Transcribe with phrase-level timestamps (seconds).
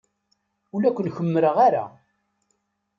[0.73, 1.85] Ur la ken-kemmreɣ ara.